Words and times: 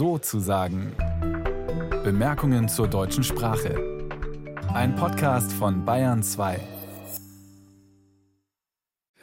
so 0.00 0.16
zu 0.16 0.40
sagen. 0.40 0.96
Bemerkungen 2.04 2.70
zur 2.70 2.88
deutschen 2.88 3.22
Sprache. 3.22 4.08
Ein 4.72 4.94
Podcast 4.96 5.52
von 5.52 5.84
Bayern 5.84 6.22
2. 6.22 6.58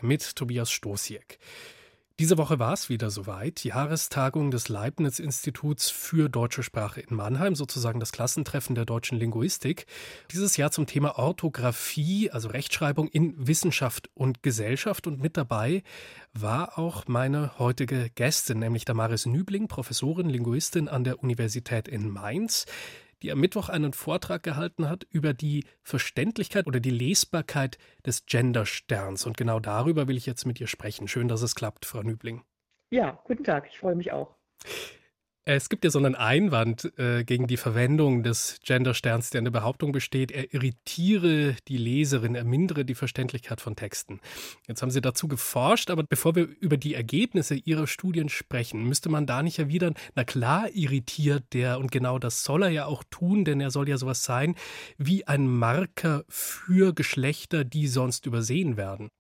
Mit 0.02 0.36
Tobias 0.36 0.70
Stosiek. 0.70 1.40
Diese 2.20 2.40
Woche 2.40 2.58
war 2.58 2.74
es 2.74 2.90
wieder 2.90 3.12
soweit. 3.12 3.64
Jahrestagung 3.64 4.50
des 4.50 4.70
Leibniz-Instituts 4.70 5.92
für 5.92 6.30
deutsche 6.30 6.64
Sprache 6.64 7.00
in 7.00 7.16
Mannheim, 7.16 7.54
sozusagen 7.54 8.00
das 8.00 8.12
Klassentreffen 8.12 8.74
der 8.74 8.86
deutschen 8.86 9.20
Linguistik. 9.20 9.86
Dieses 10.32 10.58
Jahr 10.58 10.72
zum 10.72 10.88
Thema 10.88 11.20
Orthographie, 11.20 12.32
also 12.32 12.50
Rechtschreibung 12.50 13.08
in 13.08 13.36
Wissenschaft 13.38 14.10
und 14.16 14.42
Gesellschaft. 14.42 15.06
Und 15.06 15.22
mit 15.22 15.38
dabei 15.38 15.84
war 16.34 16.80
auch 16.80 17.06
meine 17.06 17.60
heutige 17.60 18.10
Gästin, 18.10 18.58
nämlich 18.58 18.84
Damaris 18.84 19.28
Nübling, 19.28 19.68
Professorin, 19.68 20.28
Linguistin 20.28 20.88
an 20.88 21.04
der 21.04 21.22
Universität 21.22 21.88
in 21.88 22.10
Mainz 22.10 22.66
die 23.22 23.32
am 23.32 23.40
Mittwoch 23.40 23.70
einen 23.70 23.94
Vortrag 23.94 24.44
gehalten 24.44 24.90
hat 24.90 25.06
über 25.10 25.34
die 25.34 25.66
Verständlichkeit 25.82 26.68
oder 26.68 26.80
die 26.80 26.92
Lesbarkeit 26.92 27.78
des 28.06 28.26
Gendersterns. 28.26 29.26
Und 29.26 29.38
genau 29.38 29.60
darüber 29.60 30.08
will 30.08 30.18
ich 30.18 30.26
jetzt 30.26 30.46
mit 30.46 30.60
ihr 30.60 30.68
sprechen. 30.68 31.08
Schön, 31.08 31.28
dass 31.28 31.42
es 31.42 31.56
klappt, 31.56 31.86
Frau 31.86 32.04
Nübling. 32.04 32.44
Ja, 32.90 33.20
guten 33.26 33.44
Tag, 33.44 33.68
ich 33.70 33.80
freue 33.80 33.96
mich 33.96 34.12
auch. 34.12 34.36
Es 35.50 35.70
gibt 35.70 35.86
ja 35.86 35.92
so 35.92 36.00
einen 36.00 36.16
Einwand 36.16 36.92
äh, 37.00 37.24
gegen 37.24 37.48
die 37.48 37.56
Verwendung 37.56 38.22
des 38.22 38.60
Gendersterns, 38.66 39.30
der 39.30 39.40
in 39.40 39.46
der 39.46 39.52
Behauptung 39.52 39.94
besteht, 39.94 40.30
er 40.30 40.54
irritiere 40.54 41.56
die 41.70 41.78
Leserin, 41.78 42.36
er 42.36 42.44
mindere 42.44 42.84
die 42.84 42.96
Verständlichkeit 42.96 43.62
von 43.62 43.78
Texten. 43.78 44.20
Jetzt 44.68 44.82
haben 44.82 44.92
Sie 44.92 45.00
dazu 45.00 45.30
geforscht, 45.30 45.90
aber 45.90 46.04
bevor 46.04 46.36
wir 46.36 46.50
über 46.60 46.76
die 46.76 46.96
Ergebnisse 46.96 47.56
Ihrer 47.56 47.88
Studien 47.88 48.28
sprechen, 48.28 48.84
müsste 48.84 49.08
man 49.08 49.26
da 49.26 49.42
nicht 49.42 49.58
erwidern, 49.58 49.94
na 50.16 50.26
klar 50.26 50.68
irritiert 50.74 51.46
der 51.54 51.80
und 51.80 51.94
genau 51.94 52.20
das 52.20 52.44
soll 52.44 52.64
er 52.64 52.70
ja 52.70 52.86
auch 52.86 53.06
tun, 53.10 53.46
denn 53.46 53.62
er 53.62 53.72
soll 53.72 53.88
ja 53.88 53.98
sowas 53.98 54.26
sein 54.26 54.54
wie 54.98 55.28
ein 55.28 55.48
Marker 55.48 56.26
für 56.28 56.94
Geschlechter, 56.94 57.64
die 57.64 57.88
sonst 57.88 58.26
übersehen 58.26 58.76
werden. 58.76 59.12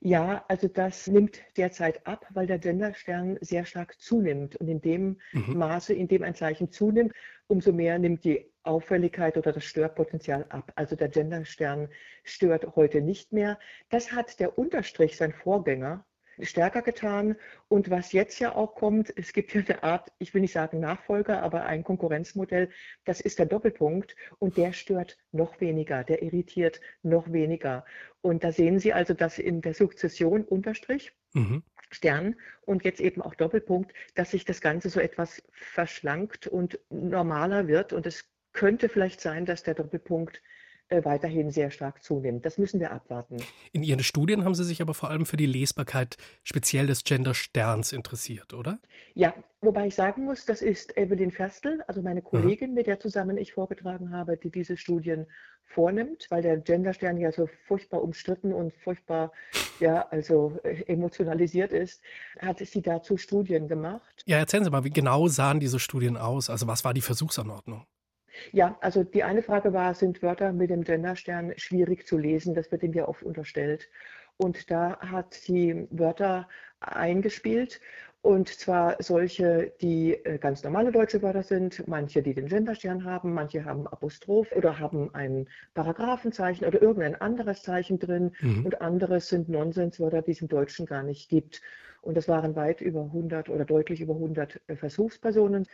Ja, 0.00 0.44
also 0.46 0.68
das 0.68 1.08
nimmt 1.08 1.40
derzeit 1.56 2.06
ab, 2.06 2.24
weil 2.30 2.46
der 2.46 2.58
Genderstern 2.58 3.36
sehr 3.40 3.64
stark 3.64 3.98
zunimmt. 4.00 4.54
Und 4.56 4.68
in 4.68 4.80
dem 4.80 5.18
mhm. 5.32 5.58
Maße, 5.58 5.92
in 5.92 6.06
dem 6.06 6.22
ein 6.22 6.36
Zeichen 6.36 6.70
zunimmt, 6.70 7.12
umso 7.48 7.72
mehr 7.72 7.98
nimmt 7.98 8.22
die 8.24 8.52
Auffälligkeit 8.62 9.36
oder 9.36 9.52
das 9.52 9.64
Störpotenzial 9.64 10.46
ab. 10.50 10.72
Also 10.76 10.94
der 10.94 11.08
Genderstern 11.08 11.88
stört 12.22 12.76
heute 12.76 13.00
nicht 13.00 13.32
mehr. 13.32 13.58
Das 13.88 14.12
hat 14.12 14.38
der 14.38 14.56
Unterstrich, 14.56 15.16
sein 15.16 15.32
Vorgänger, 15.32 16.04
stärker 16.42 16.82
getan. 16.82 17.36
Und 17.68 17.90
was 17.90 18.12
jetzt 18.12 18.38
ja 18.38 18.54
auch 18.54 18.74
kommt, 18.74 19.12
es 19.16 19.32
gibt 19.32 19.54
ja 19.54 19.62
eine 19.62 19.82
Art, 19.82 20.12
ich 20.18 20.34
will 20.34 20.40
nicht 20.40 20.52
sagen 20.52 20.80
Nachfolger, 20.80 21.42
aber 21.42 21.64
ein 21.64 21.84
Konkurrenzmodell, 21.84 22.70
das 23.04 23.20
ist 23.20 23.38
der 23.38 23.46
Doppelpunkt 23.46 24.16
und 24.38 24.56
der 24.56 24.72
stört 24.72 25.18
noch 25.32 25.60
weniger, 25.60 26.04
der 26.04 26.22
irritiert 26.22 26.80
noch 27.02 27.32
weniger. 27.32 27.84
Und 28.20 28.44
da 28.44 28.52
sehen 28.52 28.78
Sie 28.78 28.92
also, 28.92 29.14
dass 29.14 29.38
in 29.38 29.60
der 29.60 29.74
Sukzession 29.74 30.44
Unterstrich, 30.44 31.12
mhm. 31.34 31.62
Stern 31.90 32.36
und 32.66 32.84
jetzt 32.84 33.00
eben 33.00 33.22
auch 33.22 33.34
Doppelpunkt, 33.34 33.94
dass 34.14 34.32
sich 34.32 34.44
das 34.44 34.60
Ganze 34.60 34.90
so 34.90 35.00
etwas 35.00 35.42
verschlankt 35.52 36.46
und 36.46 36.78
normaler 36.90 37.66
wird. 37.66 37.92
Und 37.92 38.06
es 38.06 38.28
könnte 38.52 38.88
vielleicht 38.88 39.20
sein, 39.20 39.46
dass 39.46 39.62
der 39.62 39.74
Doppelpunkt 39.74 40.42
äh, 40.88 41.04
weiterhin 41.04 41.50
sehr 41.50 41.70
stark 41.70 42.02
zunimmt. 42.02 42.46
Das 42.46 42.56
müssen 42.56 42.80
wir 42.80 42.92
abwarten. 42.92 43.36
In 43.72 43.82
Ihren 43.82 44.02
Studien 44.02 44.44
haben 44.44 44.54
Sie 44.54 44.64
sich 44.64 44.80
aber 44.80 44.94
vor 44.94 45.10
allem 45.10 45.26
für 45.26 45.36
die 45.36 45.46
Lesbarkeit 45.46 46.16
speziell 46.44 46.86
des 46.86 47.04
Gender-Sterns 47.04 47.92
interessiert, 47.92 48.54
oder? 48.54 48.78
Ja, 49.14 49.34
wobei 49.60 49.88
ich 49.88 49.94
sagen 49.94 50.24
muss, 50.24 50.46
das 50.46 50.62
ist 50.62 50.96
Evelyn 50.96 51.30
Ferstel, 51.30 51.82
also 51.86 52.00
meine 52.00 52.22
Kollegin, 52.22 52.70
mhm. 52.70 52.74
mit 52.74 52.86
der 52.86 53.00
zusammen 53.00 53.36
ich 53.36 53.52
vorgetragen 53.52 54.12
habe, 54.12 54.38
die 54.38 54.50
diese 54.50 54.78
Studien 54.78 55.26
vornimmt, 55.68 56.26
weil 56.30 56.42
der 56.42 56.56
Genderstern 56.56 57.18
ja 57.18 57.30
so 57.32 57.48
furchtbar 57.66 58.02
umstritten 58.02 58.54
und 58.54 58.72
furchtbar, 58.82 59.32
ja, 59.80 60.08
also 60.08 60.58
äh, 60.62 60.82
emotionalisiert 60.84 61.72
ist, 61.72 62.00
hat 62.38 62.58
sie 62.58 62.80
dazu 62.82 63.16
Studien 63.18 63.68
gemacht. 63.68 64.22
Ja, 64.26 64.38
erzählen 64.38 64.64
Sie 64.64 64.70
mal, 64.70 64.84
wie 64.84 64.90
genau 64.90 65.28
sahen 65.28 65.60
diese 65.60 65.78
Studien 65.78 66.16
aus? 66.16 66.48
Also 66.48 66.66
was 66.66 66.84
war 66.84 66.94
die 66.94 67.02
Versuchsanordnung? 67.02 67.84
Ja, 68.52 68.78
also 68.80 69.04
die 69.04 69.22
eine 69.22 69.42
Frage 69.42 69.72
war, 69.72 69.94
sind 69.94 70.22
Wörter 70.22 70.52
mit 70.52 70.70
dem 70.70 70.84
Genderstern 70.84 71.52
schwierig 71.56 72.06
zu 72.06 72.18
lesen? 72.18 72.54
Das 72.54 72.70
wird 72.70 72.82
ihm 72.82 72.92
ja 72.92 73.08
oft 73.08 73.22
unterstellt. 73.22 73.88
Und 74.36 74.70
da 74.70 74.98
hat 75.00 75.34
sie 75.34 75.88
Wörter 75.90 76.48
eingespielt 76.80 77.80
und 78.20 78.48
zwar 78.48 78.96
solche, 79.00 79.72
die 79.80 80.12
äh, 80.12 80.38
ganz 80.38 80.64
normale 80.64 80.90
deutsche 80.90 81.22
Wörter 81.22 81.44
sind, 81.44 81.86
manche, 81.86 82.20
die 82.20 82.34
den 82.34 82.46
Genderstern 82.48 83.04
haben, 83.04 83.32
manche 83.32 83.64
haben 83.64 83.86
Apostroph 83.86 84.50
oder 84.52 84.78
haben 84.78 85.14
ein 85.14 85.48
Paragraphenzeichen 85.74 86.66
oder 86.66 86.82
irgendein 86.82 87.14
anderes 87.14 87.62
Zeichen 87.62 87.98
drin 87.98 88.32
mhm. 88.40 88.66
und 88.66 88.80
andere 88.80 89.20
sind 89.20 89.48
Nonsenswörter, 89.48 90.22
die 90.22 90.32
es 90.32 90.42
im 90.42 90.48
Deutschen 90.48 90.84
gar 90.84 91.04
nicht 91.04 91.28
gibt. 91.28 91.62
Und 92.02 92.16
das 92.16 92.28
waren 92.28 92.56
weit 92.56 92.80
über 92.80 93.02
100 93.02 93.48
oder 93.48 93.64
deutlich 93.64 94.00
über 94.00 94.14
100 94.14 94.60
äh, 94.66 94.76
Versuchspersonen. 94.76 95.66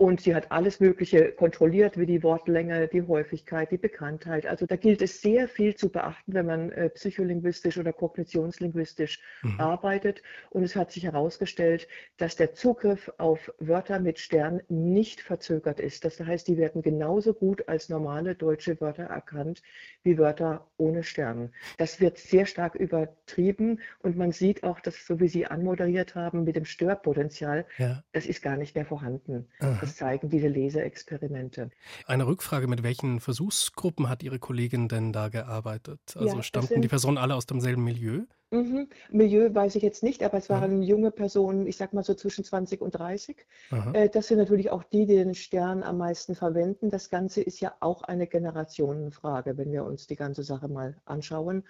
Und 0.00 0.20
sie 0.20 0.32
hat 0.32 0.52
alles 0.52 0.78
Mögliche 0.78 1.32
kontrolliert, 1.32 1.98
wie 1.98 2.06
die 2.06 2.22
Wortlänge, 2.22 2.86
die 2.86 3.02
Häufigkeit, 3.02 3.72
die 3.72 3.78
Bekanntheit. 3.78 4.46
Also 4.46 4.64
da 4.64 4.76
gilt 4.76 5.02
es 5.02 5.20
sehr 5.20 5.48
viel 5.48 5.74
zu 5.74 5.90
beachten, 5.90 6.34
wenn 6.34 6.46
man 6.46 6.70
äh, 6.70 6.88
psycholinguistisch 6.90 7.78
oder 7.78 7.92
kognitionslinguistisch 7.92 9.20
mhm. 9.42 9.58
arbeitet. 9.58 10.22
Und 10.50 10.62
es 10.62 10.76
hat 10.76 10.92
sich 10.92 11.02
herausgestellt, 11.02 11.88
dass 12.16 12.36
der 12.36 12.54
Zugriff 12.54 13.10
auf 13.18 13.52
Wörter 13.58 13.98
mit 13.98 14.20
Stern 14.20 14.62
nicht 14.68 15.20
verzögert 15.20 15.80
ist. 15.80 16.04
Das 16.04 16.20
heißt, 16.20 16.46
die 16.46 16.58
werden 16.58 16.80
genauso 16.80 17.34
gut 17.34 17.68
als 17.68 17.88
normale 17.88 18.36
deutsche 18.36 18.80
Wörter 18.80 19.04
erkannt 19.04 19.62
wie 20.04 20.16
Wörter 20.16 20.68
ohne 20.76 21.02
Stern. 21.02 21.52
Das 21.76 22.00
wird 22.00 22.18
sehr 22.18 22.46
stark 22.46 22.76
übertrieben 22.76 23.80
und 23.98 24.16
man 24.16 24.30
sieht 24.30 24.62
auch, 24.62 24.78
dass 24.78 25.04
so 25.04 25.18
wie 25.18 25.26
Sie 25.26 25.46
anmoderiert 25.46 26.14
haben 26.14 26.44
mit 26.44 26.54
dem 26.54 26.64
Störpotenzial, 26.64 27.66
ja. 27.78 28.04
das 28.12 28.26
ist 28.26 28.42
gar 28.42 28.56
nicht 28.56 28.76
mehr 28.76 28.86
vorhanden. 28.86 29.48
Aha. 29.58 29.87
Das 29.88 29.96
zeigen 29.96 30.28
diese 30.28 30.48
Leseexperimente. 30.48 31.70
Eine 32.06 32.26
Rückfrage, 32.26 32.68
mit 32.68 32.82
welchen 32.82 33.20
Versuchsgruppen 33.20 34.08
hat 34.08 34.22
Ihre 34.22 34.38
Kollegin 34.38 34.88
denn 34.88 35.12
da 35.12 35.28
gearbeitet? 35.28 36.00
Also 36.14 36.36
ja, 36.36 36.42
stammten 36.42 36.74
sind, 36.74 36.82
die 36.82 36.88
Personen 36.88 37.18
alle 37.18 37.34
aus 37.34 37.46
demselben 37.46 37.84
Milieu? 37.84 38.22
Mhm. 38.50 38.88
Milieu 39.10 39.54
weiß 39.54 39.76
ich 39.76 39.82
jetzt 39.82 40.02
nicht, 40.02 40.22
aber 40.22 40.38
es 40.38 40.48
waren 40.48 40.82
ja. 40.82 40.88
junge 40.88 41.10
Personen, 41.10 41.66
ich 41.66 41.76
sag 41.76 41.92
mal 41.92 42.02
so 42.02 42.14
zwischen 42.14 42.44
20 42.44 42.80
und 42.80 42.92
30. 42.92 43.46
Aha. 43.70 43.92
Äh, 43.92 44.08
das 44.08 44.28
sind 44.28 44.38
natürlich 44.38 44.70
auch 44.70 44.84
die, 44.84 45.06
die 45.06 45.16
den 45.16 45.34
Stern 45.34 45.82
am 45.82 45.98
meisten 45.98 46.34
verwenden. 46.34 46.90
Das 46.90 47.10
Ganze 47.10 47.42
ist 47.42 47.60
ja 47.60 47.74
auch 47.80 48.02
eine 48.02 48.26
Generationenfrage, 48.26 49.58
wenn 49.58 49.72
wir 49.72 49.84
uns 49.84 50.06
die 50.06 50.16
ganze 50.16 50.42
Sache 50.42 50.68
mal 50.68 50.96
anschauen. 51.04 51.64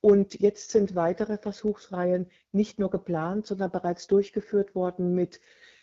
Und 0.00 0.40
jetzt 0.40 0.72
sind 0.72 0.96
weitere 0.96 1.38
Versuchsreihen 1.38 2.28
nicht 2.50 2.78
nur 2.78 2.90
geplant, 2.90 3.46
sondern 3.46 3.70
bereits 3.70 4.08
durchgeführt 4.08 4.74
worden 4.74 5.14
mit 5.14 5.40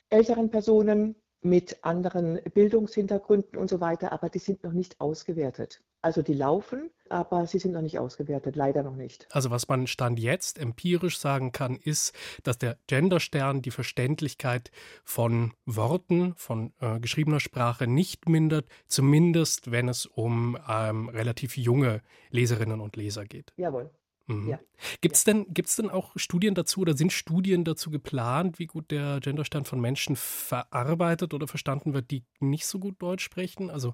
älteren 0.10 0.50
Personen, 0.50 1.16
mit 1.42 1.84
anderen 1.84 2.40
Bildungshintergründen 2.54 3.58
und 3.58 3.70
so 3.70 3.80
weiter, 3.80 4.12
aber 4.12 4.30
die 4.30 4.40
sind 4.40 4.64
noch 4.64 4.74
nicht 4.74 5.00
ausgewertet. 5.00 5.82
Also 6.02 6.22
die 6.22 6.34
laufen, 6.34 6.90
aber 7.10 7.46
sie 7.46 7.60
sind 7.60 7.74
noch 7.74 7.82
nicht 7.82 8.00
ausgewertet, 8.00 8.56
leider 8.56 8.84
noch 8.84 8.96
nicht. 8.96 9.28
Also 9.32 9.50
was 9.52 9.68
man 9.68 9.88
Stand 9.88 10.20
jetzt 10.20 10.58
empirisch 10.58 11.18
sagen 11.18 11.52
kann, 11.52 11.76
ist, 11.76 12.14
dass 12.44 12.58
der 12.58 12.78
Genderstern 12.88 13.62
die 13.62 13.72
Verständlichkeit 13.72 14.72
von 15.04 15.54
Worten, 15.66 16.36
von 16.36 16.74
äh, 16.80 17.00
geschriebener 17.00 17.42
Sprache 17.42 17.88
nicht 17.88 18.30
mindert, 18.30 18.66
zumindest 18.88 19.72
wenn 19.72 19.90
es 19.90 20.06
um 20.06 20.58
ähm, 20.70 21.10
relativ 21.10 21.58
junge 21.58 22.02
Leserinnen 22.30 22.80
und 22.80 22.96
Leser 22.96 23.26
geht. 23.26 23.52
Jawohl. 23.58 23.90
Mhm. 24.30 24.50
Ja. 24.50 24.60
Gibt 25.02 25.16
es 25.16 25.24
denn, 25.24 25.48
gibt's 25.50 25.76
denn 25.76 25.90
auch 25.90 26.12
Studien 26.16 26.54
dazu 26.54 26.82
oder 26.82 26.96
sind 26.96 27.12
Studien 27.12 27.64
dazu 27.64 27.90
geplant, 27.90 28.60
wie 28.60 28.68
gut 28.68 28.92
der 28.92 29.20
Genderstand 29.20 29.68
von 29.68 29.82
Menschen 29.82 30.16
verarbeitet 30.16 31.34
oder 31.34 31.48
verstanden 31.48 31.94
wird, 31.94 32.12
die 32.12 32.24
nicht 32.40 32.66
so 32.68 32.80
gut 32.80 33.02
Deutsch 33.02 33.24
sprechen? 33.24 33.70
Also 33.70 33.94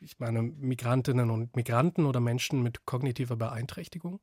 ich 0.00 0.18
meine 0.18 0.42
Migrantinnen 0.42 1.30
und 1.30 1.56
Migranten 1.56 2.04
oder 2.04 2.20
Menschen 2.20 2.62
mit 2.62 2.84
kognitiver 2.84 3.36
Beeinträchtigung? 3.36 4.20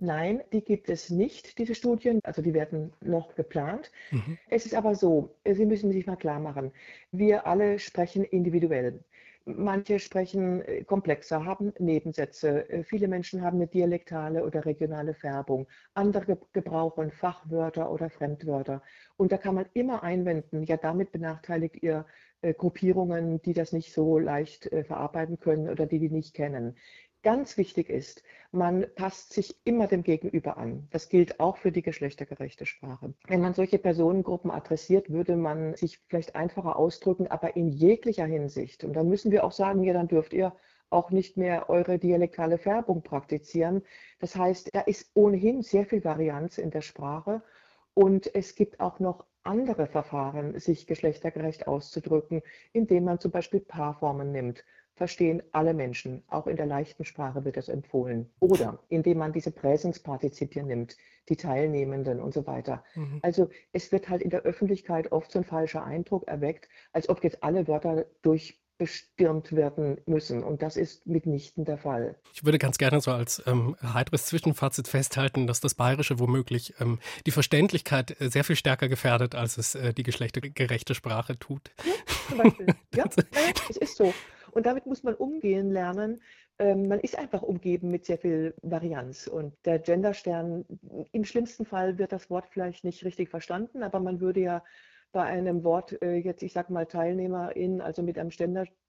Nein, 0.00 0.42
die 0.52 0.62
gibt 0.62 0.90
es 0.90 1.08
nicht, 1.08 1.58
diese 1.58 1.74
Studien. 1.74 2.20
Also 2.24 2.42
die 2.42 2.52
werden 2.52 2.92
noch 3.00 3.34
geplant. 3.36 3.90
Mhm. 4.10 4.38
Es 4.48 4.66
ist 4.66 4.74
aber 4.74 4.94
so, 4.94 5.34
Sie 5.44 5.64
müssen 5.64 5.92
sich 5.92 6.06
mal 6.06 6.16
klar 6.16 6.40
machen, 6.40 6.72
wir 7.10 7.46
alle 7.46 7.78
sprechen 7.78 8.24
individuell. 8.24 9.02
Manche 9.46 9.98
sprechen 9.98 10.62
äh, 10.62 10.84
komplexer, 10.84 11.44
haben 11.44 11.74
Nebensätze. 11.78 12.68
Äh, 12.70 12.82
viele 12.82 13.08
Menschen 13.08 13.42
haben 13.42 13.56
eine 13.56 13.66
dialektale 13.66 14.42
oder 14.42 14.64
regionale 14.64 15.12
Färbung. 15.12 15.66
Andere 15.92 16.38
gebrauchen 16.54 17.10
Fachwörter 17.10 17.90
oder 17.90 18.08
Fremdwörter. 18.08 18.82
Und 19.18 19.32
da 19.32 19.36
kann 19.36 19.54
man 19.54 19.66
immer 19.74 20.02
einwenden, 20.02 20.62
ja, 20.62 20.78
damit 20.78 21.12
benachteiligt 21.12 21.82
ihr 21.82 22.06
äh, 22.40 22.54
Gruppierungen, 22.54 23.42
die 23.42 23.52
das 23.52 23.72
nicht 23.72 23.92
so 23.92 24.18
leicht 24.18 24.70
verarbeiten 24.86 25.38
können 25.38 25.68
oder 25.68 25.84
die 25.86 25.98
die 25.98 26.10
nicht 26.10 26.34
kennen. 26.34 26.76
Ganz 27.24 27.56
wichtig 27.56 27.88
ist, 27.88 28.22
man 28.52 28.84
passt 28.96 29.32
sich 29.32 29.56
immer 29.64 29.86
dem 29.86 30.02
Gegenüber 30.02 30.58
an. 30.58 30.86
Das 30.90 31.08
gilt 31.08 31.40
auch 31.40 31.56
für 31.56 31.72
die 31.72 31.80
geschlechtergerechte 31.80 32.66
Sprache. 32.66 33.14
Wenn 33.26 33.40
man 33.40 33.54
solche 33.54 33.78
Personengruppen 33.78 34.50
adressiert, 34.50 35.08
würde 35.08 35.34
man 35.34 35.74
sich 35.74 36.00
vielleicht 36.06 36.36
einfacher 36.36 36.76
ausdrücken, 36.76 37.26
aber 37.28 37.56
in 37.56 37.70
jeglicher 37.70 38.26
Hinsicht. 38.26 38.84
Und 38.84 38.92
dann 38.92 39.08
müssen 39.08 39.32
wir 39.32 39.44
auch 39.44 39.52
sagen, 39.52 39.82
ja, 39.84 39.94
dann 39.94 40.06
dürft 40.06 40.34
ihr 40.34 40.54
auch 40.90 41.10
nicht 41.10 41.38
mehr 41.38 41.70
eure 41.70 41.98
dialektale 41.98 42.58
Färbung 42.58 43.02
praktizieren. 43.02 43.82
Das 44.18 44.36
heißt, 44.36 44.68
da 44.74 44.82
ist 44.82 45.10
ohnehin 45.14 45.62
sehr 45.62 45.86
viel 45.86 46.04
Varianz 46.04 46.58
in 46.58 46.70
der 46.70 46.82
Sprache 46.82 47.42
und 47.94 48.34
es 48.34 48.54
gibt 48.54 48.80
auch 48.80 49.00
noch 49.00 49.24
andere 49.44 49.86
Verfahren, 49.86 50.58
sich 50.58 50.86
geschlechtergerecht 50.86 51.68
auszudrücken, 51.68 52.42
indem 52.74 53.04
man 53.04 53.18
zum 53.18 53.30
Beispiel 53.30 53.60
Paarformen 53.60 54.30
nimmt. 54.30 54.62
Verstehen 54.94 55.42
alle 55.52 55.74
Menschen, 55.74 56.22
auch 56.28 56.46
in 56.46 56.56
der 56.56 56.66
leichten 56.66 57.04
Sprache 57.04 57.44
wird 57.44 57.56
das 57.56 57.68
empfohlen. 57.68 58.30
Oder 58.38 58.78
indem 58.88 59.18
man 59.18 59.32
diese 59.32 59.50
Präsenspartizipien 59.50 60.66
nimmt, 60.66 60.96
die 61.28 61.36
Teilnehmenden 61.36 62.20
und 62.20 62.32
so 62.32 62.46
weiter. 62.46 62.84
Mhm. 62.94 63.18
Also 63.22 63.48
es 63.72 63.90
wird 63.90 64.08
halt 64.08 64.22
in 64.22 64.30
der 64.30 64.42
Öffentlichkeit 64.42 65.10
oft 65.10 65.32
so 65.32 65.40
ein 65.40 65.44
falscher 65.44 65.84
Eindruck 65.84 66.28
erweckt, 66.28 66.68
als 66.92 67.08
ob 67.08 67.24
jetzt 67.24 67.42
alle 67.42 67.66
Wörter 67.66 68.06
durch 68.22 68.60
bestürmt 68.76 69.52
werden 69.52 70.00
müssen. 70.06 70.42
Und 70.42 70.62
das 70.62 70.76
ist 70.76 71.06
mitnichten 71.06 71.64
der 71.64 71.78
Fall. 71.78 72.16
Ich 72.32 72.44
würde 72.44 72.58
ganz 72.58 72.76
gerne 72.76 73.00
so 73.00 73.12
als 73.12 73.42
ähm, 73.46 73.76
heiteres 73.82 74.26
Zwischenfazit 74.26 74.88
festhalten, 74.88 75.46
dass 75.46 75.60
das 75.60 75.74
Bayerische 75.74 76.18
womöglich 76.18 76.74
ähm, 76.80 76.98
die 77.26 77.30
Verständlichkeit 77.30 78.20
äh, 78.20 78.28
sehr 78.28 78.42
viel 78.44 78.56
stärker 78.56 78.88
gefährdet, 78.88 79.34
als 79.34 79.58
es 79.58 79.74
äh, 79.74 79.94
die 79.94 80.02
geschlechtergerechte 80.02 80.94
Sprache 80.94 81.38
tut. 81.38 81.70
Ja, 81.84 81.92
zum 82.28 82.38
Beispiel. 82.38 82.66
ja, 82.94 83.04
es 83.70 83.76
ist 83.76 83.96
so. 83.96 84.12
Und 84.54 84.66
damit 84.66 84.86
muss 84.86 85.02
man 85.02 85.14
umgehen 85.14 85.70
lernen. 85.70 86.22
Ähm, 86.58 86.88
man 86.88 87.00
ist 87.00 87.18
einfach 87.18 87.42
umgeben 87.42 87.90
mit 87.90 88.04
sehr 88.06 88.18
viel 88.18 88.54
Varianz. 88.62 89.26
Und 89.26 89.54
der 89.64 89.80
Genderstern, 89.80 90.64
im 91.12 91.24
schlimmsten 91.24 91.64
Fall 91.64 91.98
wird 91.98 92.12
das 92.12 92.30
Wort 92.30 92.46
vielleicht 92.50 92.84
nicht 92.84 93.04
richtig 93.04 93.28
verstanden, 93.30 93.82
aber 93.82 94.00
man 94.00 94.20
würde 94.20 94.40
ja 94.40 94.64
bei 95.12 95.22
einem 95.22 95.64
Wort 95.64 96.00
äh, 96.02 96.16
jetzt, 96.16 96.42
ich 96.42 96.52
sage 96.52 96.72
mal 96.72 96.86
Teilnehmerin, 96.86 97.80
also 97.80 98.02
mit 98.02 98.18
einem 98.18 98.30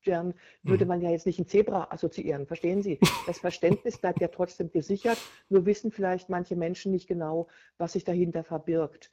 Ständerstern, 0.06 0.34
würde 0.64 0.86
mhm. 0.86 0.90
man 0.90 1.02
ja 1.02 1.10
jetzt 1.10 1.26
nicht 1.26 1.40
ein 1.40 1.48
Zebra 1.48 1.88
assoziieren. 1.90 2.46
Verstehen 2.46 2.84
Sie? 2.84 3.00
Das 3.26 3.40
Verständnis 3.40 3.98
bleibt 3.98 4.22
ja 4.22 4.28
trotzdem 4.28 4.72
gesichert. 4.72 5.18
Nur 5.50 5.66
wissen 5.66 5.92
vielleicht 5.92 6.30
manche 6.30 6.56
Menschen 6.56 6.92
nicht 6.92 7.08
genau, 7.08 7.48
was 7.78 7.94
sich 7.94 8.04
dahinter 8.04 8.44
verbirgt. 8.44 9.10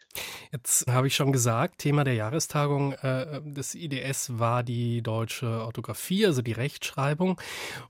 Jetzt 0.52 0.86
habe 0.86 1.06
ich 1.06 1.16
schon 1.16 1.32
gesagt, 1.32 1.78
Thema 1.78 2.04
der 2.04 2.12
Jahrestagung 2.12 2.92
äh, 2.92 3.40
des 3.42 3.74
IDS 3.74 4.38
war 4.38 4.62
die 4.62 5.02
deutsche 5.02 5.46
Orthographie, 5.46 6.26
also 6.26 6.42
die 6.42 6.52
Rechtschreibung. 6.52 7.40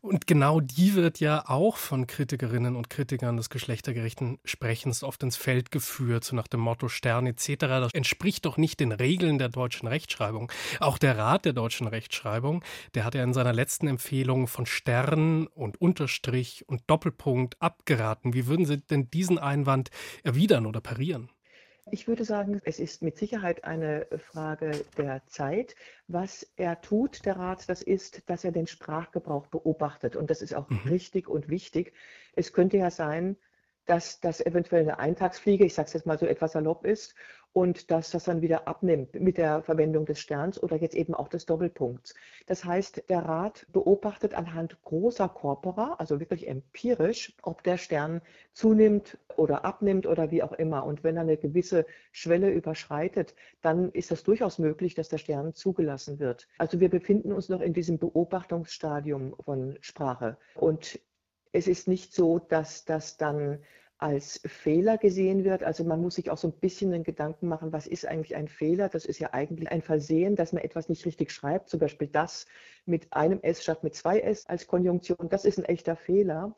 Und 0.01 0.29
genau 0.29 0.61
die 0.61 0.95
wird 0.95 1.19
ja 1.19 1.43
auch 1.49 1.77
von 1.77 2.07
Kritikerinnen 2.07 2.77
und 2.77 2.89
Kritikern 2.89 3.37
des 3.37 3.51
geschlechtergerechten 3.51 4.39
Sprechens 4.45 5.03
oft 5.03 5.25
ins 5.25 5.37
Feld 5.37 5.73
geführt, 5.73 6.23
so 6.23 6.37
nach 6.37 6.47
dem 6.47 6.61
Motto 6.61 6.87
Stern 6.87 7.27
etc. 7.27 7.57
Das 7.59 7.95
entspricht 7.95 8.47
doch 8.47 8.57
nicht 8.57 8.79
den 8.79 8.93
Regeln 8.93 9.39
der 9.39 9.49
deutschen 9.49 9.89
Rechtschreibung. 9.89 10.53
Auch 10.79 10.99
der 10.99 11.19
Rat 11.19 11.45
der 11.45 11.55
deutschen 11.55 11.89
Rechtschreibung, 11.89 12.63
der 12.95 13.05
hat 13.05 13.15
ja 13.15 13.23
in 13.23 13.33
seiner 13.33 13.53
letzten 13.53 13.87
Empfehlung 13.89 14.47
von 14.47 14.67
Stern 14.67 15.47
und 15.47 15.81
Unterstrich 15.81 16.69
und 16.69 16.83
Doppelpunkt 16.87 17.61
abgeraten. 17.61 18.35
Wie 18.35 18.47
würden 18.47 18.67
Sie 18.67 18.79
denn 18.79 19.11
diesen 19.11 19.39
Einwand 19.39 19.91
erwidern 20.23 20.67
oder 20.67 20.81
parieren? 20.81 21.31
Ich 21.91 22.07
würde 22.07 22.25
sagen, 22.25 22.61
es 22.65 22.79
ist 22.79 23.03
mit 23.03 23.19
Sicherheit 23.19 23.65
eine 23.65 24.07
Frage 24.31 24.85
der 24.97 25.27
Zeit. 25.27 25.75
Was 26.07 26.47
er 26.57 26.81
tut, 26.81 27.25
der 27.27 27.37
Rat, 27.37 27.69
das 27.69 27.83
ist, 27.83 28.23
dass 28.31 28.45
er 28.45 28.53
den 28.53 28.69
Sprachgebrauch 28.69 29.47
beobachtet. 29.49 30.15
Und 30.15 30.31
das 30.31 30.43
ist 30.43 30.55
auch 30.55 30.71
mhm. 30.71 30.79
richtig 30.89 31.29
und 31.29 31.49
wichtig. 31.49 31.93
Es 32.35 32.53
könnte 32.53 32.77
ja 32.77 32.91
sein, 32.91 33.37
dass 33.87 34.21
das 34.21 34.41
eventuell 34.41 34.83
eine 34.83 34.99
Eintagsfliege, 34.99 35.65
ich 35.65 35.75
sage 35.75 35.87
es 35.87 35.93
jetzt 35.93 36.07
mal 36.07 36.19
so 36.19 36.27
etwas 36.27 36.53
salopp 36.53 36.85
ist, 36.85 37.15
und 37.53 37.91
dass 37.91 38.11
das 38.11 38.25
dann 38.25 38.41
wieder 38.41 38.67
abnimmt 38.67 39.15
mit 39.21 39.37
der 39.37 39.63
Verwendung 39.63 40.07
des 40.07 40.21
Sterns 40.21 40.63
oder 40.63 40.77
jetzt 40.77 40.95
eben 40.95 41.15
auch 41.15 41.29
des 41.29 41.47
Doppelpunkts. 41.47 42.15
Das 42.47 42.65
heißt, 42.65 43.05
der 43.09 43.21
Rat 43.21 43.67
beobachtet 43.73 44.35
anhand 44.35 44.83
großer 44.83 45.29
Korpora, 45.29 45.97
also 45.99 46.19
wirklich 46.19 46.49
empirisch, 46.49 47.37
ob 47.43 47.63
der 47.63 47.77
Stern 47.77 48.23
zunimmt 48.55 49.19
oder 49.37 49.65
abnimmt 49.65 50.07
oder 50.07 50.31
wie 50.31 50.43
auch 50.43 50.53
immer. 50.53 50.85
Und 50.85 51.05
wenn 51.05 51.17
er 51.17 51.23
eine 51.23 51.37
gewisse 51.37 51.85
Schwelle 52.11 52.51
überschreitet, 52.51 53.35
dann 53.61 53.91
ist 53.93 54.11
das 54.11 54.23
durchaus 54.23 54.59
möglich, 54.59 54.95
dass 54.95 55.09
der 55.09 55.19
Stern 55.19 55.55
zugelassen 55.55 56.19
wird. 56.19 56.49
Also 56.59 56.81
wir 56.81 56.89
befinden 56.89 57.33
uns 57.33 57.49
noch 57.49 57.61
in 57.61 57.75
diesem 57.75 57.99
Beobachtungsstadium 57.99 59.35
von 59.45 59.77
Sprache. 59.81 60.39
Und 60.55 61.01
es 61.53 61.69
ist 61.69 61.89
nicht 61.89 62.15
so, 62.15 62.39
dass 62.39 62.85
das 62.85 63.17
dann 63.17 63.59
als 63.99 64.41
Fehler 64.45 64.99
gesehen 64.99 65.45
wird. 65.45 65.63
Also 65.63 65.85
man 65.85 66.01
muss 66.03 66.17
sich 66.17 66.29
auch 66.31 66.37
so 66.37 66.49
ein 66.49 66.59
bisschen 66.59 66.91
den 66.91 67.05
Gedanken 67.05 67.47
machen, 67.47 67.73
was 67.73 67.87
ist 67.87 68.05
eigentlich 68.05 68.35
ein 68.35 68.49
Fehler? 68.49 68.89
Das 68.89 69.05
ist 69.05 69.21
ja 69.21 69.33
eigentlich 69.33 69.71
ein 69.71 69.81
Versehen, 69.81 70.35
dass 70.35 70.53
man 70.53 70.65
etwas 70.65 70.89
nicht 70.89 71.07
richtig 71.07 71.31
schreibt. 71.31 71.69
Zum 71.69 71.79
Beispiel 71.79 72.09
das 72.09 72.47
mit 72.85 73.13
einem 73.13 73.41
S 73.43 73.63
statt 73.63 73.85
mit 73.85 73.95
zwei 73.95 74.19
S 74.19 74.47
als 74.47 74.67
Konjunktion. 74.67 75.29
Das 75.29 75.45
ist 75.45 75.59
ein 75.59 75.65
echter 75.67 75.95
Fehler. 75.95 76.57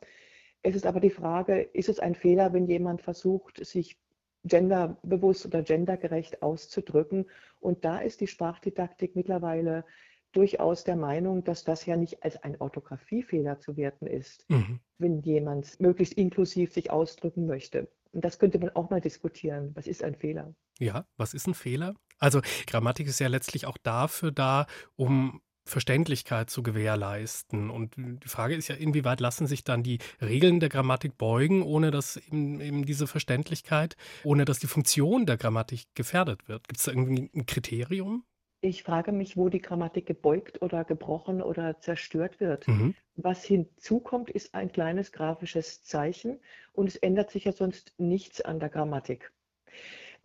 Es 0.63 0.75
ist 0.75 0.87
aber 0.87 0.99
die 0.99 1.11
Frage, 1.11 1.61
ist 1.61 1.89
es 1.89 1.99
ein 1.99 2.15
Fehler, 2.15 2.51
wenn 2.53 2.65
jemand 2.65 3.03
versucht, 3.03 3.63
sich 3.63 3.99
genderbewusst 4.43 5.45
oder 5.45 5.61
gendergerecht 5.61 6.41
auszudrücken? 6.41 7.29
Und 7.59 7.85
da 7.85 7.99
ist 7.99 8.21
die 8.21 8.27
Sprachdidaktik 8.27 9.15
mittlerweile 9.15 9.85
durchaus 10.35 10.83
der 10.83 10.95
Meinung, 10.95 11.43
dass 11.43 11.63
das 11.63 11.85
ja 11.85 11.95
nicht 11.95 12.23
als 12.23 12.41
ein 12.43 12.59
Orthographiefehler 12.59 13.59
zu 13.59 13.77
werten 13.77 14.07
ist, 14.07 14.45
mhm. 14.49 14.79
wenn 14.97 15.21
jemand 15.21 15.79
möglichst 15.79 16.13
inklusiv 16.13 16.73
sich 16.73 16.91
ausdrücken 16.91 17.45
möchte. 17.45 17.89
Und 18.11 18.23
das 18.23 18.39
könnte 18.39 18.59
man 18.59 18.69
auch 18.69 18.89
mal 18.89 19.01
diskutieren. 19.01 19.71
Was 19.75 19.87
ist 19.87 20.03
ein 20.03 20.15
Fehler? 20.15 20.53
Ja, 20.79 21.05
was 21.17 21.33
ist 21.33 21.47
ein 21.47 21.53
Fehler? 21.53 21.95
Also 22.17 22.41
Grammatik 22.67 23.07
ist 23.07 23.19
ja 23.19 23.27
letztlich 23.27 23.65
auch 23.65 23.77
dafür 23.77 24.31
da, 24.31 24.67
um 24.95 25.41
Verständlichkeit 25.65 26.49
zu 26.49 26.63
gewährleisten. 26.63 27.69
Und 27.69 27.95
die 27.97 28.27
Frage 28.27 28.55
ist 28.55 28.67
ja, 28.67 28.75
inwieweit 28.75 29.19
lassen 29.19 29.47
sich 29.47 29.63
dann 29.63 29.83
die 29.83 29.97
Regeln 30.21 30.59
der 30.59 30.69
Grammatik 30.69 31.17
beugen, 31.17 31.63
ohne 31.63 31.91
dass 31.91 32.17
eben, 32.17 32.61
eben 32.61 32.85
diese 32.85 33.07
Verständlichkeit, 33.07 33.97
ohne 34.23 34.45
dass 34.45 34.59
die 34.59 34.67
Funktion 34.67 35.25
der 35.25 35.37
Grammatik 35.37 35.87
gefährdet 35.95 36.47
wird? 36.47 36.67
Gibt 36.67 36.79
es 36.79 36.85
da 36.85 36.91
irgendwie 36.91 37.31
ein 37.33 37.45
Kriterium? 37.45 38.23
Ich 38.65 38.81
frage 38.81 39.11
mich, 39.11 39.37
wo 39.37 39.47
die 39.47 39.61
Grammatik 39.61 40.07
gebeugt 40.07 40.63
oder 40.63 40.83
gebrochen 40.83 41.43
oder 41.43 41.79
zerstört 41.81 42.39
wird. 42.39 42.67
Mhm. 42.67 42.95
Was 43.15 43.43
hinzukommt, 43.43 44.31
ist 44.31 44.55
ein 44.55 44.71
kleines 44.71 45.11
grafisches 45.11 45.83
Zeichen 45.83 46.39
und 46.73 46.87
es 46.87 46.95
ändert 46.95 47.29
sich 47.29 47.45
ja 47.45 47.51
sonst 47.51 47.93
nichts 47.99 48.41
an 48.41 48.59
der 48.59 48.69
Grammatik. 48.69 49.31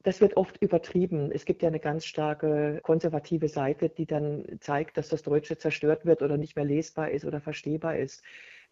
Das 0.03 0.23
wird 0.23 0.39
oft 0.39 0.57
übertrieben. 0.63 1.31
Es 1.31 1.45
gibt 1.45 1.61
ja 1.61 1.69
eine 1.69 1.81
ganz 1.81 2.07
starke 2.07 2.81
konservative 2.83 3.49
Seite, 3.49 3.91
die 3.91 4.07
dann 4.07 4.47
zeigt, 4.61 4.97
dass 4.97 5.11
das 5.11 5.21
Deutsche 5.21 5.59
zerstört 5.59 6.07
wird 6.07 6.23
oder 6.23 6.39
nicht 6.39 6.57
mehr 6.57 6.65
lesbar 6.65 7.11
ist 7.11 7.27
oder 7.27 7.43
verstehbar 7.43 7.99
ist. 7.99 8.23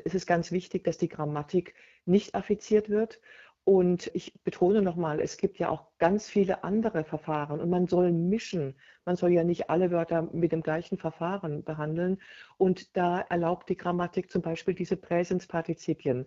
Es 0.02 0.14
ist 0.14 0.26
ganz 0.26 0.50
wichtig, 0.50 0.85
dass 0.85 0.97
die 0.97 1.11
Grammatik 1.11 1.75
nicht 2.07 2.35
affiziert 2.35 2.88
wird 2.88 3.21
und 3.68 4.10
ich 4.14 4.32
betone 4.44 4.80
nochmal, 4.80 5.20
es 5.20 5.37
gibt 5.37 5.58
ja 5.58 5.68
auch 5.68 5.88
ganz 5.98 6.26
viele 6.26 6.64
andere 6.64 7.04
Verfahren 7.04 7.60
und 7.60 7.68
man 7.68 7.87
soll 7.87 8.12
mischen. 8.12 8.75
Man 9.04 9.14
soll 9.14 9.30
ja 9.30 9.44
nicht 9.44 9.68
alle 9.68 9.90
Wörter 9.90 10.22
mit 10.32 10.52
dem 10.52 10.62
gleichen 10.62 10.96
Verfahren 10.96 11.64
behandeln. 11.64 12.16
Und 12.56 12.96
da 12.96 13.20
erlaubt 13.20 13.68
die 13.68 13.76
Grammatik 13.76 14.30
zum 14.30 14.40
Beispiel 14.40 14.72
diese 14.72 14.96
Präsenspartizipien. 14.96 16.26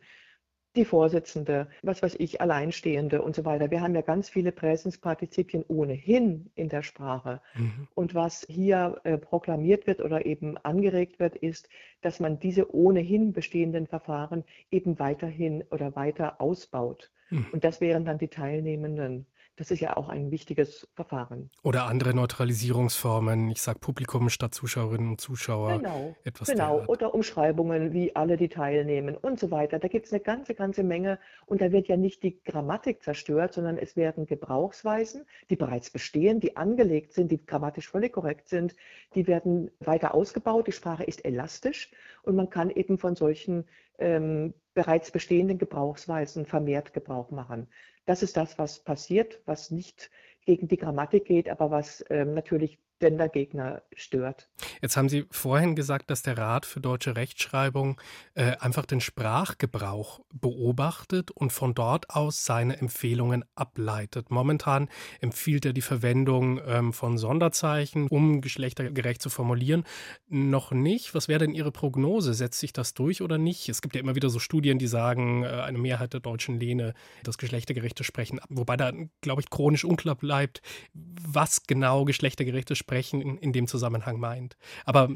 Die 0.75 0.85
Vorsitzende, 0.85 1.67
was 1.81 2.01
weiß 2.01 2.15
ich, 2.19 2.39
Alleinstehende 2.39 3.21
und 3.21 3.35
so 3.35 3.43
weiter. 3.43 3.71
Wir 3.71 3.81
haben 3.81 3.93
ja 3.93 4.01
ganz 4.01 4.29
viele 4.29 4.51
Präsenspartizipien 4.51 5.65
ohnehin 5.67 6.49
in 6.55 6.69
der 6.69 6.81
Sprache. 6.81 7.41
Mhm. 7.55 7.87
Und 7.93 8.15
was 8.15 8.45
hier 8.49 9.01
äh, 9.03 9.17
proklamiert 9.17 9.85
wird 9.85 9.99
oder 9.99 10.25
eben 10.25 10.57
angeregt 10.57 11.19
wird, 11.19 11.35
ist, 11.35 11.67
dass 12.01 12.19
man 12.19 12.39
diese 12.39 12.73
ohnehin 12.73 13.33
bestehenden 13.33 13.85
Verfahren 13.87 14.43
eben 14.71 14.97
weiterhin 14.97 15.63
oder 15.71 15.95
weiter 15.95 16.39
ausbaut. 16.39 17.11
Hm. 17.31 17.45
Und 17.51 17.63
das 17.63 17.81
wären 17.81 18.05
dann 18.05 18.17
die 18.17 18.27
Teilnehmenden. 18.27 19.25
Das 19.61 19.69
ist 19.69 19.79
ja 19.79 19.95
auch 19.95 20.09
ein 20.09 20.31
wichtiges 20.31 20.87
Verfahren. 20.95 21.51
Oder 21.61 21.85
andere 21.85 22.15
Neutralisierungsformen. 22.15 23.51
Ich 23.51 23.61
sage 23.61 23.77
Publikum 23.77 24.27
statt 24.29 24.55
Zuschauerinnen 24.55 25.11
und 25.11 25.21
Zuschauer. 25.21 25.77
Genau. 25.77 26.15
Etwas 26.23 26.49
genau. 26.49 26.83
Oder 26.87 27.13
Umschreibungen, 27.13 27.93
wie 27.93 28.15
alle, 28.15 28.37
die 28.37 28.49
teilnehmen 28.49 29.15
und 29.15 29.39
so 29.39 29.51
weiter. 29.51 29.77
Da 29.77 29.87
gibt 29.87 30.07
es 30.07 30.13
eine 30.13 30.21
ganze, 30.21 30.55
ganze 30.55 30.81
Menge. 30.81 31.19
Und 31.45 31.61
da 31.61 31.71
wird 31.71 31.87
ja 31.87 31.95
nicht 31.95 32.23
die 32.23 32.41
Grammatik 32.43 33.03
zerstört, 33.03 33.53
sondern 33.53 33.77
es 33.77 33.95
werden 33.95 34.25
Gebrauchsweisen, 34.25 35.25
die 35.51 35.57
bereits 35.57 35.91
bestehen, 35.91 36.39
die 36.39 36.57
angelegt 36.57 37.13
sind, 37.13 37.31
die 37.31 37.45
grammatisch 37.45 37.87
völlig 37.87 38.13
korrekt 38.13 38.49
sind, 38.49 38.75
die 39.13 39.27
werden 39.27 39.69
weiter 39.79 40.15
ausgebaut. 40.15 40.65
Die 40.65 40.71
Sprache 40.71 41.03
ist 41.03 41.23
elastisch 41.23 41.91
und 42.23 42.35
man 42.35 42.49
kann 42.49 42.71
eben 42.71 42.97
von 42.97 43.15
solchen 43.15 43.65
ähm, 43.99 44.55
bereits 44.73 45.11
bestehenden 45.11 45.57
Gebrauchsweisen 45.57 46.45
vermehrt 46.45 46.93
Gebrauch 46.93 47.31
machen. 47.31 47.67
Das 48.05 48.23
ist 48.23 48.37
das, 48.37 48.57
was 48.57 48.83
passiert, 48.83 49.41
was 49.45 49.71
nicht 49.71 50.09
gegen 50.45 50.67
die 50.67 50.77
Grammatik 50.77 51.25
geht, 51.25 51.49
aber 51.49 51.71
was 51.71 52.03
ähm, 52.09 52.33
natürlich 52.33 52.79
Gendergegner 53.01 53.81
stört. 53.93 54.47
Jetzt 54.79 54.95
haben 54.95 55.09
Sie 55.09 55.25
vorhin 55.31 55.75
gesagt, 55.75 56.11
dass 56.11 56.21
der 56.21 56.37
Rat 56.37 56.67
für 56.67 56.79
deutsche 56.79 57.15
Rechtschreibung 57.15 57.99
äh, 58.35 58.55
einfach 58.59 58.85
den 58.85 59.01
Sprachgebrauch 59.01 60.21
beobachtet 60.31 61.31
und 61.31 61.51
von 61.51 61.73
dort 61.73 62.11
aus 62.11 62.45
seine 62.45 62.77
Empfehlungen 62.77 63.43
ableitet. 63.55 64.29
Momentan 64.29 64.87
empfiehlt 65.19 65.65
er 65.65 65.73
die 65.73 65.81
Verwendung 65.81 66.61
ähm, 66.63 66.93
von 66.93 67.17
Sonderzeichen, 67.17 68.07
um 68.07 68.39
geschlechtergerecht 68.39 69.21
zu 69.21 69.31
formulieren. 69.31 69.83
Noch 70.29 70.71
nicht. 70.71 71.15
Was 71.15 71.27
wäre 71.27 71.39
denn 71.39 71.55
Ihre 71.55 71.71
Prognose? 71.71 72.35
Setzt 72.35 72.59
sich 72.59 72.71
das 72.71 72.93
durch 72.93 73.23
oder 73.23 73.39
nicht? 73.39 73.67
Es 73.67 73.81
gibt 73.81 73.95
ja 73.95 74.01
immer 74.01 74.13
wieder 74.13 74.29
so 74.29 74.37
Studien, 74.37 74.77
die 74.77 74.87
sagen, 74.87 75.43
äh, 75.43 75.47
eine 75.47 75.79
Mehrheit 75.79 76.13
der 76.13 76.19
Deutschen 76.19 76.59
lehne 76.59 76.93
das 77.23 77.39
geschlechtergerechte 77.39 78.03
Sprechen 78.03 78.37
ab. 78.37 78.47
Wobei 78.51 78.77
da, 78.77 78.91
glaube 79.21 79.41
ich, 79.41 79.49
chronisch 79.49 79.85
unklar 79.85 80.15
bleibt, 80.15 80.61
was 80.93 81.63
genau 81.63 82.05
geschlechtergerechtes 82.05 82.77
Sprechen 82.77 82.90
in, 83.13 83.37
in 83.37 83.53
dem 83.53 83.67
Zusammenhang 83.67 84.19
meint. 84.19 84.57
Aber 84.85 85.09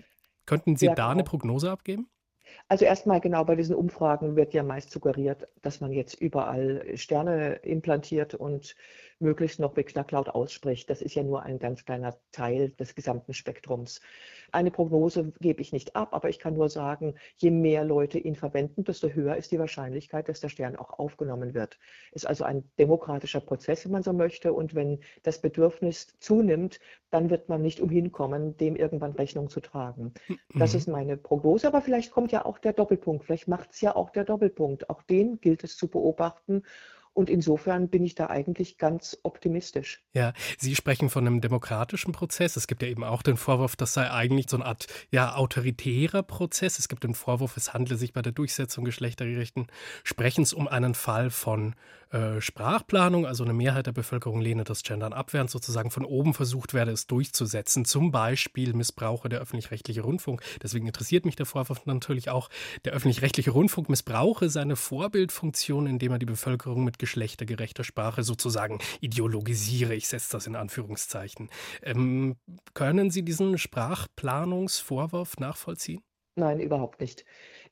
könnten 0.45 0.75
Sie 0.75 0.85
ja, 0.85 0.95
da 0.95 1.03
genau. 1.03 1.11
eine 1.11 1.23
Prognose 1.23 1.71
abgeben? 1.71 2.07
Also 2.67 2.85
erstmal 2.85 3.21
genau 3.21 3.43
bei 3.43 3.55
diesen 3.55 3.75
Umfragen 3.75 4.35
wird 4.35 4.53
ja 4.55 4.63
meist 4.63 4.89
suggeriert, 4.89 5.47
dass 5.61 5.81
man 5.81 5.91
jetzt 5.91 6.19
überall 6.19 6.97
Sterne 6.97 7.55
implantiert 7.57 8.33
und 8.33 8.75
möglichst 9.19 9.59
noch 9.59 9.75
mit 9.75 9.87
Knacklaut 9.87 10.29
ausspricht. 10.29 10.89
Das 10.89 11.01
ist 11.01 11.15
ja 11.15 11.23
nur 11.23 11.43
ein 11.43 11.59
ganz 11.59 11.85
kleiner 11.85 12.17
Teil 12.31 12.69
des 12.71 12.95
gesamten 12.95 13.33
Spektrums. 13.33 14.01
Eine 14.51 14.71
Prognose 14.71 15.31
gebe 15.39 15.61
ich 15.61 15.73
nicht 15.73 15.95
ab, 15.95 16.13
aber 16.13 16.29
ich 16.29 16.39
kann 16.39 16.53
nur 16.53 16.69
sagen, 16.69 17.15
je 17.37 17.51
mehr 17.51 17.83
Leute 17.83 18.19
ihn 18.19 18.35
verwenden, 18.35 18.83
desto 18.83 19.09
höher 19.09 19.35
ist 19.35 19.51
die 19.51 19.59
Wahrscheinlichkeit, 19.59 20.29
dass 20.29 20.39
der 20.39 20.49
Stern 20.49 20.75
auch 20.75 20.99
aufgenommen 20.99 21.53
wird. 21.53 21.77
Ist 22.11 22.27
also 22.27 22.43
ein 22.43 22.69
demokratischer 22.77 23.41
Prozess, 23.41 23.85
wenn 23.85 23.91
man 23.91 24.03
so 24.03 24.13
möchte. 24.13 24.53
Und 24.53 24.75
wenn 24.75 24.99
das 25.23 25.39
Bedürfnis 25.39 26.07
zunimmt, 26.19 26.79
dann 27.09 27.29
wird 27.29 27.47
man 27.47 27.61
nicht 27.61 27.79
umhin 27.79 28.11
kommen, 28.11 28.57
dem 28.57 28.75
irgendwann 28.75 29.13
Rechnung 29.13 29.49
zu 29.49 29.61
tragen. 29.61 30.13
Das 30.53 30.73
mhm. 30.73 30.79
ist 30.79 30.87
meine 30.87 31.17
Prognose, 31.17 31.67
aber 31.67 31.81
vielleicht 31.81 32.11
kommt 32.11 32.31
ja 32.31 32.45
auch 32.45 32.54
der 32.59 32.73
Doppelpunkt. 32.73 33.25
Vielleicht 33.25 33.47
macht 33.47 33.71
es 33.71 33.81
ja 33.81 33.95
auch 33.95 34.09
der 34.09 34.23
Doppelpunkt. 34.23 34.89
Auch 34.89 35.01
den 35.03 35.39
gilt 35.41 35.63
es 35.63 35.77
zu 35.77 35.87
beobachten 35.87 36.63
und 37.15 37.29
insofern 37.29 37.87
bin 37.87 38.03
ich 38.03 38.13
da 38.13 38.27
eigentlich 38.27 38.77
ganz 38.77 39.17
optimistisch. 39.23 40.03
Ja, 40.11 40.33
Sie 40.57 40.75
sprechen 40.75 41.09
von 41.09 41.25
einem 41.25 41.39
demokratischen 41.39 42.11
Prozess. 42.11 42.57
Es 42.57 42.67
gibt 42.67 42.81
ja 42.81 42.89
eben 42.89 43.05
auch 43.05 43.21
den 43.21 43.37
Vorwurf, 43.37 43.77
das 43.77 43.93
sei 43.93 44.11
eigentlich 44.11 44.47
so 44.49 44.57
eine 44.57 44.65
Art 44.65 44.87
ja, 45.11 45.33
autoritärer 45.33 46.23
Prozess. 46.23 46.77
Es 46.77 46.89
gibt 46.89 47.05
den 47.05 47.15
Vorwurf, 47.15 47.55
es 47.55 47.73
handle 47.73 47.95
sich 47.95 48.11
bei 48.11 48.21
der 48.21 48.33
Durchsetzung 48.33 48.83
geschlechtergerechten 48.83 49.67
Sprechens 50.03 50.51
um 50.51 50.67
einen 50.67 50.93
Fall 50.93 51.29
von 51.29 51.75
äh, 52.15 52.39
Sprachplanung, 52.39 53.25
also 53.25 53.43
eine 53.43 53.51
Mehrheit 53.51 53.87
der 53.87 53.91
Bevölkerung 53.91 54.39
lehne 54.39 54.63
das 54.63 54.83
Gendern 54.83 55.11
ab, 55.11 55.33
während 55.33 55.49
sozusagen 55.49 55.91
von 55.91 56.05
oben 56.05 56.33
versucht 56.33 56.73
werde, 56.73 56.91
es 56.91 57.07
durchzusetzen. 57.07 57.83
Zum 57.83 58.11
Beispiel 58.11 58.73
missbrauche 58.73 59.27
der 59.27 59.41
öffentlich-rechtliche 59.41 60.01
Rundfunk. 60.01 60.41
Deswegen 60.63 60.87
interessiert 60.87 61.25
mich 61.25 61.35
der 61.35 61.45
Vorwurf 61.45 61.85
natürlich 61.85 62.29
auch, 62.29 62.49
der 62.85 62.93
öffentlich-rechtliche 62.93 63.51
Rundfunk 63.51 63.89
missbrauche 63.89 64.49
seine 64.49 64.77
Vorbildfunktion, 64.77 65.87
indem 65.87 66.13
er 66.13 66.19
die 66.19 66.25
Bevölkerung 66.25 66.85
mit 66.85 66.99
geschlechtergerechter 66.99 67.83
Sprache 67.83 68.23
sozusagen 68.23 68.79
ideologisiere. 69.01 69.93
Ich 69.93 70.07
setze 70.07 70.31
das 70.31 70.47
in 70.47 70.55
Anführungszeichen. 70.55 71.49
Ähm, 71.81 72.37
können 72.73 73.11
Sie 73.11 73.23
diesen 73.23 73.57
Sprachplanungsvorwurf 73.57 75.35
nachvollziehen? 75.37 76.01
Nein, 76.37 76.61
überhaupt 76.61 77.01
nicht. 77.01 77.25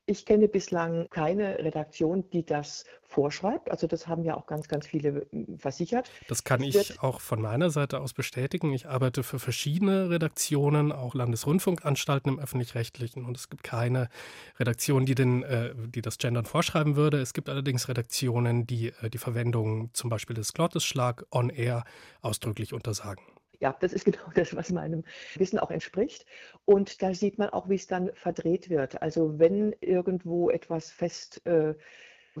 Ich 0.06 0.26
kenne 0.26 0.48
bislang 0.48 1.08
keine 1.08 1.58
Redaktion, 1.58 2.28
die 2.30 2.44
das 2.44 2.84
vorschreibt. 3.02 3.70
Also 3.70 3.86
das 3.86 4.06
haben 4.06 4.22
ja 4.22 4.36
auch 4.36 4.46
ganz, 4.46 4.68
ganz 4.68 4.86
viele 4.86 5.26
hm, 5.30 5.58
versichert. 5.58 6.10
Das 6.28 6.44
kann 6.44 6.62
ich 6.62 7.00
auch 7.00 7.20
von 7.20 7.40
meiner 7.40 7.70
Seite 7.70 8.00
aus 8.00 8.12
bestätigen. 8.12 8.72
Ich 8.74 8.86
arbeite 8.86 9.22
für 9.22 9.38
verschiedene 9.38 10.10
Redaktionen, 10.10 10.92
auch 10.92 11.14
Landesrundfunkanstalten 11.14 12.32
im 12.32 12.38
öffentlich-rechtlichen. 12.38 13.24
Und 13.24 13.36
es 13.38 13.48
gibt 13.48 13.62
keine 13.62 14.10
Redaktion, 14.58 15.06
die, 15.06 15.14
den, 15.14 15.42
äh, 15.42 15.74
die 15.74 16.02
das 16.02 16.18
Gendern 16.18 16.44
vorschreiben 16.44 16.96
würde. 16.96 17.18
Es 17.20 17.32
gibt 17.32 17.48
allerdings 17.48 17.88
Redaktionen, 17.88 18.66
die 18.66 18.88
äh, 19.00 19.08
die 19.08 19.18
Verwendung 19.18 19.88
zum 19.94 20.10
Beispiel 20.10 20.34
des 20.34 20.52
Glottisschlag 20.52 21.24
on 21.30 21.48
air 21.48 21.84
ausdrücklich 22.20 22.74
untersagen. 22.74 23.24
Ja, 23.60 23.76
das 23.80 23.92
ist 23.92 24.04
genau 24.04 24.30
das, 24.34 24.54
was 24.56 24.70
meinem 24.70 25.04
Wissen 25.36 25.58
auch 25.58 25.70
entspricht. 25.70 26.26
Und 26.64 27.02
da 27.02 27.14
sieht 27.14 27.38
man 27.38 27.50
auch, 27.50 27.68
wie 27.68 27.74
es 27.76 27.86
dann 27.86 28.10
verdreht 28.14 28.70
wird. 28.70 29.02
Also 29.02 29.38
wenn 29.38 29.74
irgendwo 29.80 30.50
etwas 30.50 30.90
fest 30.90 31.44
äh, 31.46 31.74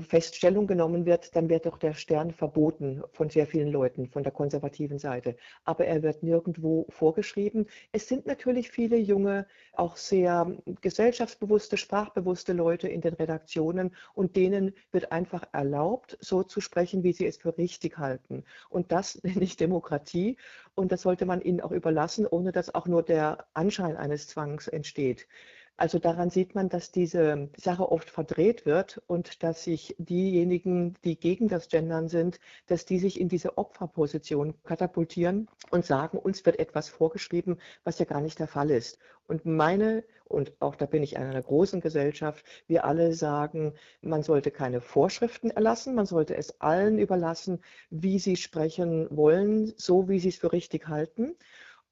Feststellung 0.02 0.66
genommen 0.66 1.06
wird, 1.06 1.36
dann 1.36 1.48
wird 1.48 1.66
doch 1.66 1.78
der 1.78 1.94
Stern 1.94 2.32
verboten 2.32 3.02
von 3.12 3.30
sehr 3.30 3.46
vielen 3.46 3.70
Leuten, 3.70 4.08
von 4.08 4.22
der 4.22 4.32
konservativen 4.32 4.98
Seite. 4.98 5.36
Aber 5.64 5.86
er 5.86 6.02
wird 6.02 6.22
nirgendwo 6.22 6.86
vorgeschrieben. 6.88 7.66
Es 7.92 8.08
sind 8.08 8.26
natürlich 8.26 8.70
viele 8.70 8.96
junge, 8.96 9.46
auch 9.72 9.96
sehr 9.96 10.56
gesellschaftsbewusste, 10.80 11.76
sprachbewusste 11.76 12.52
Leute 12.52 12.88
in 12.88 13.00
den 13.00 13.14
Redaktionen 13.14 13.94
und 14.14 14.36
denen 14.36 14.74
wird 14.90 15.12
einfach 15.12 15.44
erlaubt, 15.52 16.18
so 16.20 16.42
zu 16.42 16.60
sprechen, 16.60 17.04
wie 17.04 17.12
sie 17.12 17.26
es 17.26 17.36
für 17.36 17.56
richtig 17.56 17.98
halten. 17.98 18.44
Und 18.68 18.90
das 18.90 19.20
nenne 19.22 19.42
ich 19.42 19.56
Demokratie. 19.56 20.36
Und 20.74 20.90
das 20.90 21.02
sollte 21.02 21.24
man 21.26 21.40
ihnen 21.40 21.60
auch 21.60 21.70
überlassen, 21.70 22.26
ohne 22.26 22.50
dass 22.50 22.74
auch 22.74 22.86
nur 22.86 23.02
der 23.02 23.46
Anschein 23.54 23.96
eines 23.96 24.26
Zwangs 24.26 24.66
entsteht. 24.66 25.28
Also 25.76 25.98
daran 25.98 26.30
sieht 26.30 26.54
man, 26.54 26.68
dass 26.68 26.92
diese 26.92 27.48
Sache 27.56 27.90
oft 27.90 28.08
verdreht 28.08 28.64
wird 28.64 29.02
und 29.08 29.42
dass 29.42 29.64
sich 29.64 29.96
diejenigen, 29.98 30.94
die 31.02 31.18
gegen 31.18 31.48
das 31.48 31.68
Gendern 31.68 32.08
sind, 32.08 32.38
dass 32.66 32.84
die 32.84 33.00
sich 33.00 33.20
in 33.20 33.28
diese 33.28 33.58
Opferposition 33.58 34.54
katapultieren 34.62 35.48
und 35.70 35.84
sagen, 35.84 36.18
uns 36.18 36.46
wird 36.46 36.60
etwas 36.60 36.88
vorgeschrieben, 36.88 37.58
was 37.82 37.98
ja 37.98 38.04
gar 38.04 38.20
nicht 38.20 38.38
der 38.38 38.46
Fall 38.46 38.70
ist. 38.70 38.98
Und 39.26 39.46
meine, 39.46 40.04
und 40.26 40.52
auch 40.60 40.76
da 40.76 40.86
bin 40.86 41.02
ich 41.02 41.14
in 41.16 41.22
einer 41.22 41.42
großen 41.42 41.80
Gesellschaft, 41.80 42.44
wir 42.68 42.84
alle 42.84 43.12
sagen, 43.12 43.74
man 44.00 44.22
sollte 44.22 44.52
keine 44.52 44.80
Vorschriften 44.80 45.50
erlassen, 45.50 45.96
man 45.96 46.06
sollte 46.06 46.36
es 46.36 46.60
allen 46.60 46.98
überlassen, 47.00 47.60
wie 47.90 48.20
sie 48.20 48.36
sprechen 48.36 49.08
wollen, 49.10 49.72
so 49.76 50.08
wie 50.08 50.20
sie 50.20 50.28
es 50.28 50.36
für 50.36 50.52
richtig 50.52 50.86
halten. 50.86 51.34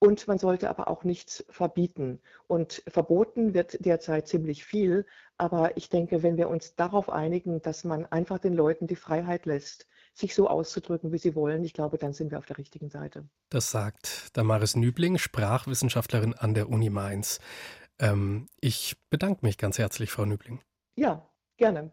Und 0.02 0.26
man 0.26 0.36
sollte 0.36 0.68
aber 0.68 0.88
auch 0.88 1.04
nichts 1.04 1.44
verbieten. 1.48 2.18
Und 2.48 2.82
verboten 2.88 3.54
wird 3.54 3.86
derzeit 3.86 4.26
ziemlich 4.26 4.64
viel. 4.64 5.06
Aber 5.38 5.76
ich 5.76 5.90
denke, 5.90 6.24
wenn 6.24 6.36
wir 6.36 6.48
uns 6.48 6.74
darauf 6.74 7.08
einigen, 7.08 7.62
dass 7.62 7.84
man 7.84 8.06
einfach 8.06 8.40
den 8.40 8.52
Leuten 8.52 8.88
die 8.88 8.96
Freiheit 8.96 9.46
lässt, 9.46 9.86
sich 10.12 10.34
so 10.34 10.48
auszudrücken, 10.48 11.12
wie 11.12 11.18
sie 11.18 11.36
wollen, 11.36 11.62
ich 11.62 11.72
glaube, 11.72 11.98
dann 11.98 12.14
sind 12.14 12.32
wir 12.32 12.38
auf 12.38 12.46
der 12.46 12.58
richtigen 12.58 12.90
Seite. 12.90 13.28
Das 13.48 13.70
sagt 13.70 14.36
Damaris 14.36 14.74
Nübling, 14.74 15.18
Sprachwissenschaftlerin 15.18 16.34
an 16.34 16.54
der 16.54 16.68
Uni 16.68 16.90
Mainz. 16.90 17.38
Ähm, 18.00 18.48
ich 18.60 18.96
bedanke 19.08 19.46
mich 19.46 19.56
ganz 19.56 19.78
herzlich, 19.78 20.10
Frau 20.10 20.24
Nübling. 20.24 20.62
Ja, 20.96 21.30
gerne. 21.58 21.92